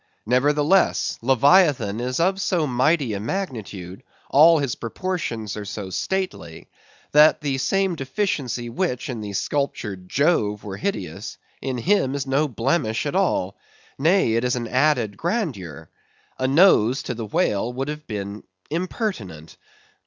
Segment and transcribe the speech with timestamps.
[0.25, 6.69] Nevertheless, Leviathan is of so mighty a magnitude, all his proportions are so stately,
[7.11, 12.47] that the same deficiency which in the sculptured Jove were hideous, in him is no
[12.47, 13.55] blemish at all.
[13.99, 15.91] Nay, it is an added grandeur.
[16.39, 19.55] A nose to the whale would have been impertinent.